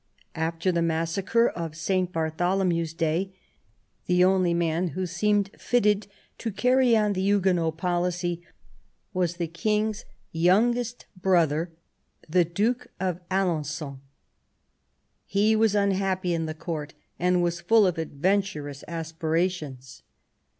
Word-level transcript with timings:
After 0.33 0.71
the 0.71 0.81
massacre 0.81 1.47
of 1.47 1.75
St. 1.77 2.11
Bartholomew's 2.11 2.91
Day 2.91 3.35
the 4.07 4.23
only 4.23 4.51
man 4.51 4.87
who 4.97 5.05
seemed 5.05 5.51
fitted 5.59 6.07
to 6.39 6.51
carry 6.51 6.97
on 6.97 7.13
the 7.13 7.21
Huguenot 7.21 7.77
policy 7.77 8.41
was 9.13 9.35
the 9.35 9.45
King's 9.45 10.05
youngest 10.31 11.05
brother, 11.21 11.69
the 12.27 12.43
Duke 12.43 12.87
of 12.99 13.19
Alen9on. 13.29 13.99
He 15.27 15.55
was 15.55 15.75
unhappy 15.75 16.33
in 16.33 16.47
the 16.47 16.55
Court, 16.55 16.95
and 17.19 17.43
was 17.43 17.61
full 17.61 17.85
of 17.85 17.99
adventurous 17.99 18.83
aspirations. 18.87 20.01